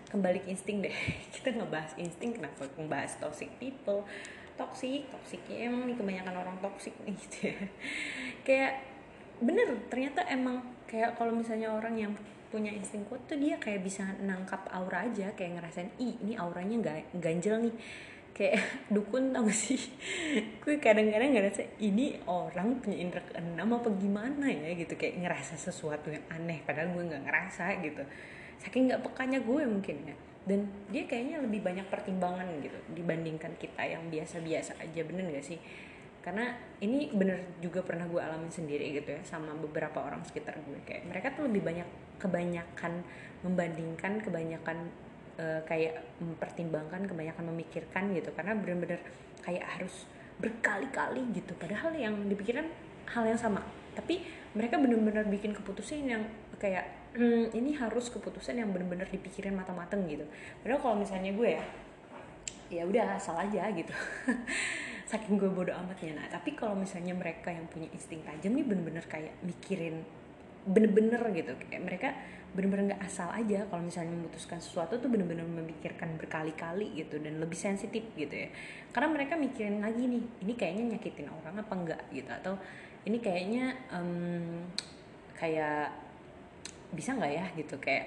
kembali 0.10 0.46
ke 0.46 0.54
insting 0.54 0.86
deh 0.86 0.94
kita 1.36 1.58
ngebahas 1.58 1.98
insting 1.98 2.38
kenapa 2.38 2.70
ngebahas 2.78 3.18
toxic 3.18 3.50
people? 3.58 4.06
Toksik 4.54 5.10
toksik 5.10 5.42
ya 5.50 5.66
emang 5.66 5.90
nih 5.90 5.98
kebanyakan 5.98 6.36
orang 6.38 6.58
toksik 6.62 6.94
nih 7.04 7.18
gitu 7.26 7.38
ya. 7.50 7.58
Kayak 8.46 8.74
bener 9.42 9.68
ternyata 9.90 10.22
emang 10.30 10.62
kayak 10.86 11.18
kalau 11.18 11.34
misalnya 11.34 11.74
orang 11.74 11.98
yang 11.98 12.14
punya 12.54 12.70
insting 12.70 13.02
kuat 13.10 13.26
tuh 13.26 13.42
dia 13.42 13.58
kayak 13.58 13.82
bisa 13.82 14.06
nangkap 14.22 14.62
aura 14.70 15.10
aja 15.10 15.34
kayak 15.34 15.58
ngerasain 15.58 15.90
ih 15.98 16.14
ini 16.22 16.38
auranya 16.38 16.78
nggak 16.86 17.18
ganjel 17.18 17.58
nih 17.58 17.74
kayak 18.34 18.60
dukun 18.94 19.32
tau 19.32 19.46
gak 19.46 19.56
sih? 19.56 19.80
Gue 20.66 20.82
kadang-kadang 20.82 21.38
ngerasa 21.38 21.80
ini 21.80 22.18
orang 22.26 22.82
punya 22.82 22.98
indera 23.00 23.22
keenam 23.24 23.70
apa 23.78 23.90
gimana 23.96 24.50
ya? 24.50 24.74
Gitu 24.74 24.98
kayak 24.98 25.22
ngerasa 25.22 25.56
sesuatu 25.56 26.10
yang 26.10 26.26
aneh 26.34 26.66
padahal 26.66 26.92
gue 26.92 27.04
nggak 27.06 27.24
ngerasa 27.24 27.66
gitu. 27.86 28.04
Saking 28.60 28.92
nggak 28.92 29.02
pekanya 29.06 29.40
gue 29.40 29.62
mungkin 29.70 29.98
ya. 30.10 30.16
Dan 30.44 30.68
dia 30.92 31.08
kayaknya 31.08 31.40
lebih 31.40 31.64
banyak 31.64 31.88
pertimbangan 31.88 32.44
gitu 32.60 32.76
dibandingkan 32.92 33.56
kita 33.56 33.80
yang 33.88 34.12
biasa-biasa 34.12 34.76
aja 34.84 35.02
bener 35.08 35.32
gak 35.32 35.46
sih? 35.46 35.60
Karena 36.20 36.56
ini 36.84 37.12
bener 37.12 37.60
juga 37.64 37.84
pernah 37.84 38.08
gue 38.08 38.20
alamin 38.20 38.52
sendiri 38.52 38.96
gitu 38.96 39.12
ya 39.12 39.22
sama 39.24 39.56
beberapa 39.56 40.04
orang 40.04 40.24
sekitar 40.28 40.60
gue. 40.68 40.84
Kayak 40.84 41.08
mereka 41.08 41.28
tuh 41.32 41.48
lebih 41.48 41.64
banyak 41.64 41.88
kebanyakan 42.20 43.04
membandingkan 43.44 44.24
kebanyakan 44.24 44.92
uh, 45.40 45.62
kayak 45.66 46.02
mempertimbangkan 46.22 47.08
kebanyakan 47.10 47.44
memikirkan 47.54 48.14
gitu. 48.14 48.30
Karena 48.34 48.54
bener-bener 48.58 49.00
kayak 49.46 49.66
harus 49.78 50.06
berkali-kali 50.42 51.24
gitu. 51.36 51.54
Padahal 51.56 51.94
yang 51.94 52.16
dipikirkan 52.28 52.68
hal 53.10 53.24
yang 53.28 53.40
sama. 53.40 53.62
Tapi 53.94 54.26
mereka 54.58 54.82
bener-bener 54.82 55.26
bikin 55.30 55.54
keputusan 55.54 56.06
yang 56.06 56.24
kayak 56.58 57.14
hmm, 57.14 57.54
ini 57.54 57.78
harus 57.78 58.10
keputusan 58.10 58.58
yang 58.58 58.70
bener-bener 58.74 59.06
dipikirin 59.10 59.54
matang-matang 59.54 60.06
gitu. 60.10 60.26
Padahal 60.62 60.80
kalau 60.82 60.96
misalnya 60.98 61.32
gue 61.34 61.50
ya 61.58 61.64
ya 62.74 62.90
udah 62.90 63.22
asal 63.22 63.38
aja 63.38 63.70
gitu. 63.70 63.94
Saking 65.14 65.38
gue 65.38 65.46
bodoh 65.52 65.78
amatnya 65.78 66.18
nah 66.18 66.26
tapi 66.26 66.58
kalau 66.58 66.74
misalnya 66.74 67.14
mereka 67.14 67.54
yang 67.54 67.70
punya 67.70 67.86
insting 67.94 68.26
tajam 68.26 68.50
nih 68.58 68.66
bener-bener 68.66 69.06
kayak 69.06 69.38
mikirin 69.46 70.02
bener-bener 70.64 71.22
gitu. 71.36 71.52
Kayak 71.68 71.84
mereka 71.84 72.10
bener-bener 72.54 72.94
nggak 72.94 73.04
asal 73.10 73.34
aja 73.34 73.66
kalau 73.66 73.82
misalnya 73.82 74.14
memutuskan 74.14 74.62
sesuatu 74.62 75.02
tuh 75.02 75.10
bener-bener 75.10 75.42
memikirkan 75.42 76.22
berkali-kali 76.22 76.94
gitu 77.02 77.18
dan 77.18 77.42
lebih 77.42 77.58
sensitif 77.58 78.06
gitu 78.14 78.34
ya. 78.34 78.50
Karena 78.94 79.10
mereka 79.10 79.34
mikirin 79.34 79.82
lagi 79.82 80.06
nih 80.06 80.24
ini 80.46 80.54
kayaknya 80.54 80.84
nyakitin 80.96 81.28
orang 81.34 81.56
apa 81.58 81.74
enggak 81.74 82.02
gitu? 82.14 82.30
Atau 82.30 82.54
ini 83.10 83.18
kayaknya 83.18 83.74
um, 83.90 84.64
kayak 85.34 85.92
bisa 86.94 87.18
nggak 87.18 87.34
ya 87.34 87.46
gitu? 87.58 87.76
Kayak 87.82 88.06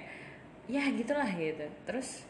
ya 0.71 0.83
gitulah 0.95 1.29
gitu. 1.35 1.67
Terus 1.83 2.23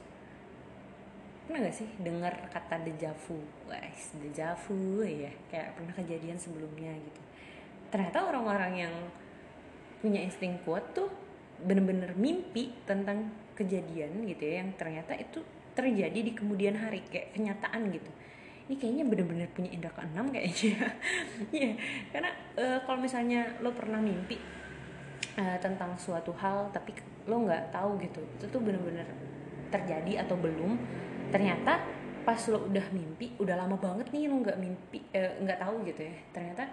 pernah 1.47 1.63
gak 1.63 1.79
sih 1.79 1.87
dengar 2.03 2.51
kata 2.51 2.83
dejavu 2.83 3.39
guys 3.69 4.17
dejavu 4.17 5.05
ya. 5.05 5.29
Kayak 5.53 5.77
pernah 5.77 5.93
kejadian 5.93 6.41
sebelumnya 6.41 6.91
gitu. 6.97 7.21
Ternyata 7.93 8.25
orang-orang 8.25 8.73
yang 8.73 8.95
punya 10.01 10.21
insting 10.21 10.61
kuat 10.63 10.93
tuh 10.93 11.09
bener-bener 11.61 12.13
mimpi 12.13 12.69
tentang 12.85 13.33
kejadian 13.57 14.21
gitu 14.29 14.43
ya 14.45 14.61
yang 14.61 14.69
ternyata 14.77 15.17
itu 15.17 15.41
terjadi 15.73 16.19
di 16.21 16.31
kemudian 16.33 16.77
hari 16.77 17.01
kayak 17.05 17.33
kenyataan 17.33 17.89
gitu. 17.93 18.09
Ini 18.67 18.75
kayaknya 18.75 19.05
bener-bener 19.07 19.47
punya 19.53 19.69
indera 19.73 19.93
keenam 19.93 20.29
kayaknya. 20.29 20.93
Ya 21.53 21.73
karena 22.13 22.29
uh, 22.57 22.79
kalau 22.85 22.99
misalnya 23.01 23.57
lo 23.61 23.73
pernah 23.73 24.01
mimpi 24.01 24.37
uh, 25.37 25.57
tentang 25.61 25.97
suatu 25.97 26.33
hal 26.37 26.69
tapi 26.73 26.93
lo 27.29 27.45
nggak 27.45 27.73
tahu 27.73 27.97
gitu 28.01 28.21
itu 28.23 28.45
tuh 28.49 28.61
bener-bener 28.61 29.05
terjadi 29.67 30.25
atau 30.25 30.39
belum 30.39 30.79
ternyata 31.29 31.83
pas 32.23 32.39
lo 32.51 32.67
udah 32.67 32.87
mimpi 32.91 33.35
udah 33.39 33.55
lama 33.55 33.75
banget 33.79 34.11
nih 34.11 34.27
lo 34.27 34.43
nggak 34.43 34.59
mimpi 34.59 34.99
eh, 35.15 35.39
nggak 35.41 35.57
uh, 35.57 35.63
tahu 35.63 35.75
gitu 35.87 36.01
ya. 36.05 36.15
Ternyata 36.35 36.63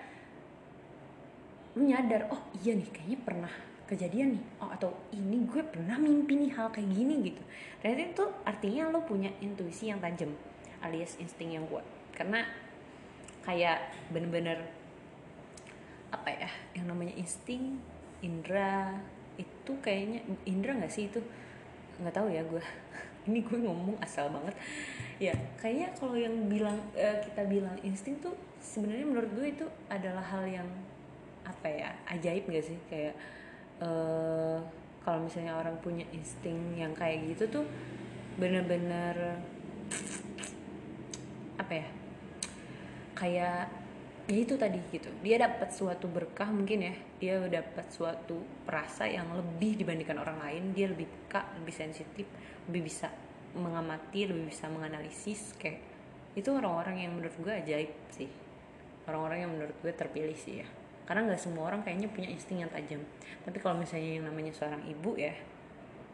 lo 1.75 1.83
nyadar 1.83 2.31
oh 2.31 2.40
iya 2.62 2.78
nih 2.78 2.87
kayaknya 2.90 3.19
pernah 3.26 3.52
kejadian 3.85 4.38
nih. 4.38 4.45
Oh 4.62 4.71
atau 4.73 4.90
ini 5.12 5.45
gue 5.45 5.62
pernah 5.66 6.00
mimpi 6.00 6.40
nih 6.40 6.52
hal 6.57 6.73
kayak 6.73 6.88
gini 6.88 7.14
gitu. 7.31 7.43
Ternyata 7.81 8.02
itu 8.11 8.25
artinya 8.45 8.83
lo 8.90 9.00
punya 9.04 9.31
intuisi 9.45 9.93
yang 9.93 10.00
tajam 10.00 10.33
alias 10.81 11.21
insting 11.21 11.57
yang 11.57 11.64
kuat. 11.69 11.85
Karena 12.16 12.45
kayak 13.45 13.93
bener-bener 14.09 14.64
apa 16.09 16.31
ya 16.31 16.50
yang 16.78 16.87
namanya 16.88 17.12
insting 17.19 17.83
indra 18.25 18.97
itu 19.37 19.73
kayaknya 19.85 20.25
indra 20.49 20.73
nggak 20.78 20.93
sih 20.93 21.12
itu? 21.12 21.21
Nggak 22.00 22.14
tahu 22.16 22.28
ya 22.33 22.40
gue 22.47 22.62
ini 23.28 23.45
gue 23.45 23.59
ngomong 23.61 24.00
asal 24.00 24.33
banget. 24.33 24.57
Ya 25.21 25.35
kayaknya 25.61 25.93
kalau 25.99 26.16
yang 26.16 26.49
bilang 26.49 26.81
uh, 26.97 27.19
kita 27.21 27.45
bilang 27.45 27.76
insting 27.85 28.16
tuh 28.25 28.33
sebenarnya 28.64 29.04
menurut 29.04 29.31
gue 29.37 29.47
itu 29.61 29.66
adalah 29.93 30.25
hal 30.25 30.49
yang 30.49 30.69
apa 31.44 31.68
ya 31.68 31.90
ajaib 32.10 32.48
gak 32.48 32.64
sih? 32.64 32.78
Kayak 32.88 33.14
uh, 33.84 34.58
kalau 35.04 35.28
misalnya 35.28 35.60
orang 35.60 35.76
punya 35.84 36.08
insting 36.16 36.80
yang 36.80 36.96
kayak 36.96 37.28
gitu 37.28 37.60
tuh 37.60 37.66
bener-bener 38.40 39.38
apa 41.60 41.72
ya 41.72 41.88
kayak 43.14 43.70
ya 44.24 44.36
itu 44.40 44.56
tadi 44.56 44.80
gitu. 44.88 45.12
Dia 45.20 45.36
dapat 45.44 45.70
suatu 45.70 46.08
berkah 46.08 46.48
mungkin 46.48 46.88
ya 46.88 46.94
dia 47.20 47.36
dapat 47.44 47.92
suatu 47.92 48.40
perasa 48.64 49.04
yang 49.04 49.28
lebih 49.36 49.76
dibandingkan 49.84 50.16
orang 50.16 50.40
lain 50.40 50.62
dia 50.72 50.88
lebih 50.88 51.08
peka 51.08 51.44
lebih 51.60 51.72
sensitif 51.76 52.26
lebih 52.68 52.88
bisa 52.88 53.12
mengamati 53.54 54.26
lebih 54.26 54.50
bisa 54.50 54.66
menganalisis 54.72 55.54
kayak 55.60 55.78
itu 56.34 56.50
orang-orang 56.50 57.06
yang 57.06 57.12
menurut 57.14 57.36
gue 57.38 57.52
ajaib 57.52 57.92
sih. 58.10 58.30
Orang-orang 59.04 59.44
yang 59.44 59.52
menurut 59.52 59.76
gue 59.84 59.92
terpilih 59.92 60.34
sih 60.34 60.64
ya 60.64 60.68
karena 61.04 61.20
nggak 61.28 61.40
semua 61.40 61.68
orang 61.68 61.84
kayaknya 61.84 62.08
punya 62.08 62.28
insting 62.32 62.64
yang 62.64 62.70
tajam. 62.73 63.00
Tapi 63.44 63.61
kalau 63.61 63.76
misalnya 63.76 64.20
yang 64.20 64.25
namanya 64.25 64.52
seorang 64.56 64.80
ibu 64.88 65.16
ya 65.20 65.32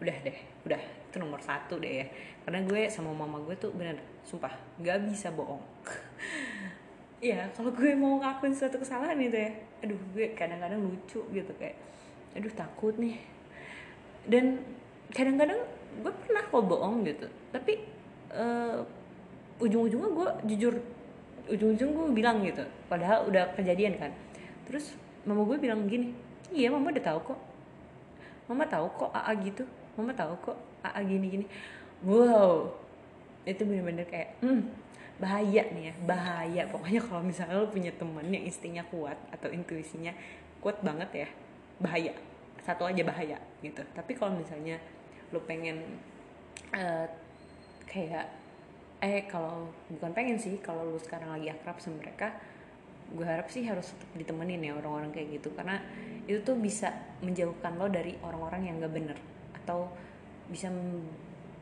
udah 0.03 0.17
deh 0.27 0.39
udah. 0.67 0.83
Itu 1.11 1.17
nomor 1.19 1.43
satu 1.43 1.79
deh 1.79 2.03
ya. 2.03 2.07
Karena 2.43 2.63
gue 2.67 2.91
sama 2.91 3.15
mama 3.15 3.39
gue 3.43 3.55
tuh 3.55 3.71
bener 3.75 3.99
sumpah 4.27 4.51
nggak 4.83 5.11
bisa 5.11 5.31
bohong. 5.31 5.63
Iya, 7.21 7.53
kalau 7.53 7.69
gue 7.69 7.93
mau 7.93 8.17
ngakuin 8.17 8.57
suatu 8.57 8.81
kesalahan 8.81 9.21
itu 9.21 9.37
ya, 9.37 9.53
aduh 9.85 10.01
gue 10.17 10.33
kadang-kadang 10.33 10.81
lucu 10.81 11.21
gitu 11.21 11.53
kayak, 11.61 11.77
aduh 12.33 12.49
takut 12.57 12.97
nih. 12.97 13.21
Dan 14.25 14.65
kadang-kadang 15.13 15.61
gue 16.01 16.13
pernah 16.25 16.41
kok 16.49 16.65
bohong 16.65 17.05
gitu, 17.05 17.29
tapi 17.53 17.85
uh, 18.33 18.81
ujung-ujungnya 19.61 20.09
gue 20.17 20.29
jujur, 20.49 20.81
ujung-ujung 21.53 21.93
gue 21.93 22.07
bilang 22.17 22.41
gitu, 22.41 22.65
padahal 22.89 23.29
udah 23.29 23.53
kejadian 23.53 24.01
kan. 24.01 24.17
Terus 24.71 24.95
mama 25.27 25.43
gue 25.43 25.59
bilang 25.59 25.83
gini, 25.91 26.15
iya 26.55 26.71
mama 26.71 26.95
udah 26.95 27.03
tahu 27.03 27.35
kok, 27.35 27.41
mama 28.47 28.63
tahu 28.71 28.87
kok 28.95 29.11
AA 29.11 29.33
gitu, 29.51 29.67
mama 29.99 30.15
tahu 30.15 30.33
kok 30.39 30.57
AA 30.87 31.01
gini-gini. 31.11 31.47
Wow, 32.07 32.71
itu 33.43 33.67
bener-bener 33.67 34.07
kayak, 34.07 34.39
hmm, 34.39 34.63
bahaya 35.19 35.63
nih 35.75 35.91
ya 35.91 35.95
bahaya. 36.07 36.63
Pokoknya 36.71 37.01
kalau 37.03 37.23
misalnya 37.27 37.61
lo 37.61 37.69
punya 37.69 37.93
temen 37.93 38.25
yang 38.31 38.47
instingnya 38.47 38.87
kuat 38.89 39.19
atau 39.35 39.51
intuisinya 39.53 40.15
kuat 40.63 40.81
banget 40.81 41.27
ya 41.27 41.29
bahaya. 41.83 42.15
Satu 42.63 42.87
aja 42.89 43.03
bahaya 43.05 43.37
gitu. 43.61 43.83
Tapi 43.93 44.17
kalau 44.17 44.39
misalnya 44.39 44.81
lo 45.35 45.43
pengen 45.45 46.01
uh, 46.73 47.07
kayak 47.85 48.31
eh 49.01 49.25
kalau 49.27 49.69
bukan 49.89 50.13
pengen 50.13 50.37
sih 50.37 50.61
kalau 50.61 50.85
lo 50.85 50.99
sekarang 51.01 51.33
lagi 51.33 51.49
akrab 51.53 51.81
sama 51.81 52.01
mereka 52.05 52.37
gue 53.11 53.27
harap 53.27 53.51
sih 53.51 53.67
harus 53.67 53.91
tetap 53.91 54.11
ditemenin 54.15 54.63
ya 54.63 54.73
orang-orang 54.79 55.11
kayak 55.11 55.41
gitu. 55.41 55.51
Karena 55.55 55.83
itu 56.25 56.41
tuh 56.47 56.57
bisa 56.59 56.95
menjauhkan 57.21 57.75
lo 57.77 57.91
dari 57.91 58.15
orang-orang 58.23 58.71
yang 58.71 58.75
gak 58.83 58.95
bener. 58.95 59.19
Atau 59.63 59.91
bisa 60.51 60.71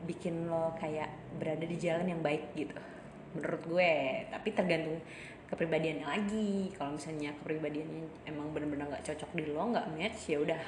bikin 0.05 0.47
lo 0.47 0.73
kayak 0.79 1.09
berada 1.37 1.65
di 1.65 1.77
jalan 1.77 2.07
yang 2.09 2.21
baik 2.21 2.53
gitu 2.55 2.75
menurut 3.37 3.61
gue. 3.65 3.93
Tapi 4.29 4.49
tergantung 4.53 4.97
kepribadiannya 5.49 6.07
lagi. 6.07 6.73
Kalau 6.77 6.95
misalnya 6.95 7.33
kepribadiannya 7.41 8.29
emang 8.29 8.53
bener-bener 8.53 8.85
nggak 8.89 9.05
cocok 9.05 9.29
di 9.33 9.43
lo 9.49 9.73
nggak 9.73 9.87
match 9.97 10.29
ya 10.29 10.37
udah 10.41 10.61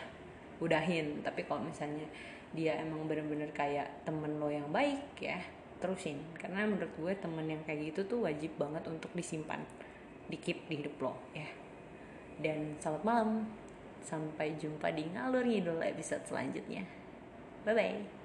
udahin. 0.61 1.21
Tapi 1.21 1.45
kalau 1.45 1.65
misalnya 1.65 2.05
dia 2.51 2.75
emang 2.81 3.07
bener-bener 3.07 3.49
kayak 3.55 4.03
temen 4.03 4.37
lo 4.41 4.49
yang 4.51 4.67
baik 4.69 5.01
ya 5.21 5.39
terusin. 5.81 6.21
Karena 6.37 6.65
menurut 6.69 6.91
gue 6.97 7.13
temen 7.17 7.45
yang 7.45 7.61
kayak 7.65 7.93
gitu 7.93 8.05
tuh 8.05 8.19
wajib 8.25 8.53
banget 8.57 8.85
untuk 8.89 9.09
disimpan 9.17 9.61
di 10.31 10.39
keep 10.39 10.71
di 10.71 10.79
hidup 10.79 10.95
lo 11.03 11.13
ya. 11.35 11.47
Dan 12.39 12.79
selamat 12.79 13.03
malam. 13.03 13.29
Sampai 14.01 14.57
jumpa 14.57 14.89
di 14.95 15.05
ngalur 15.13 15.45
ngidul 15.45 15.83
episode 15.83 16.25
selanjutnya. 16.25 16.87
Bye 17.67 17.75
bye 17.75 18.20